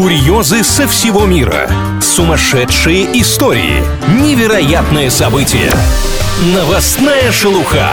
[0.00, 1.70] Курьезы со всего мира.
[2.00, 3.84] Сумасшедшие истории.
[4.22, 5.70] Невероятные события.
[6.54, 7.90] Новостная шелуха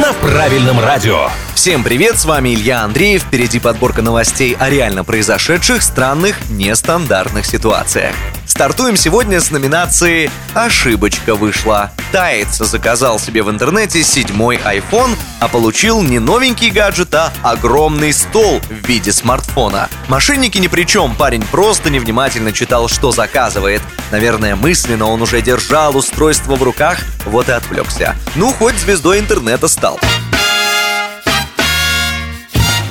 [0.00, 1.30] на правильном радио.
[1.58, 3.22] Всем привет, с вами Илья Андреев.
[3.22, 8.14] Впереди подборка новостей о реально произошедших странных, нестандартных ситуациях.
[8.46, 11.90] Стартуем сегодня с номинации «Ошибочка вышла».
[12.12, 18.60] Таец заказал себе в интернете седьмой iPhone, а получил не новенький гаджет, а огромный стол
[18.60, 19.88] в виде смартфона.
[20.06, 23.82] Мошенники ни при чем, парень просто невнимательно читал, что заказывает.
[24.12, 28.14] Наверное, мысленно он уже держал устройство в руках, вот и отвлекся.
[28.36, 29.98] Ну, хоть звездой интернета стал.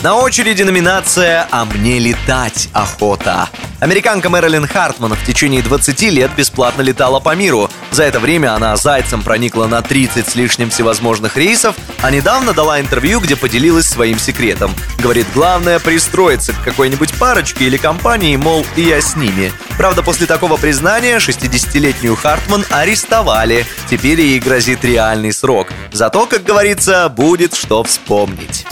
[0.03, 3.49] На очереди номинация «А мне летать охота».
[3.79, 7.67] Американка Мэрилин Хартман в течение 20 лет бесплатно летала по миру.
[7.89, 12.79] За это время она зайцем проникла на 30 с лишним всевозможных рейсов, а недавно дала
[12.79, 14.71] интервью, где поделилась своим секретом.
[15.01, 19.51] Говорит, главное пристроиться к какой-нибудь парочке или компании, мол, и я с ними.
[19.77, 23.65] Правда, после такого признания 60-летнюю Хартман арестовали.
[23.89, 25.69] Теперь ей грозит реальный срок.
[25.91, 28.65] Зато, как говорится, будет что вспомнить.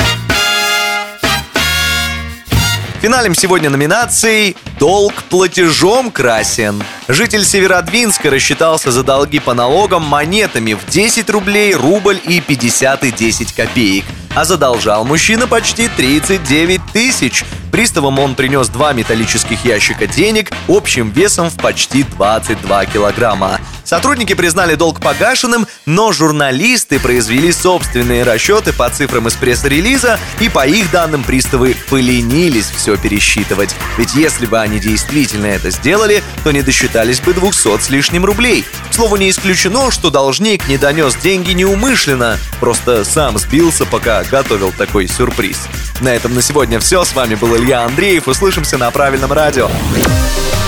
[3.06, 6.84] Финалем сегодня номинаций «Долг платежом красен».
[7.08, 13.12] Житель Северодвинска рассчитался за долги по налогам монетами в 10 рублей, рубль и 50 и
[13.12, 14.06] 10 копеек.
[14.34, 17.46] А задолжал мужчина почти 39 тысяч.
[17.72, 23.60] Приставам он принес два металлических ящика денег общим весом в почти 22 килограмма.
[23.86, 30.66] Сотрудники признали долг погашенным, но журналисты произвели собственные расчеты по цифрам из пресс-релиза, и по
[30.66, 33.76] их данным приставы поленились все пересчитывать.
[33.98, 38.66] Ведь если бы они действительно это сделали, то не досчитались бы 200 с лишним рублей.
[38.90, 44.74] К слову, не исключено, что должник не донес деньги неумышленно, просто сам сбился, пока готовил
[44.76, 45.68] такой сюрприз.
[46.02, 47.06] На этом на сегодня все.
[47.06, 48.28] С вами был Илья Андреев.
[48.28, 49.70] Услышимся на правильном радио.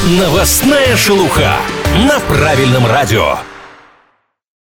[0.06, 1.58] Новостная шелуха
[2.06, 3.38] на правильном радио.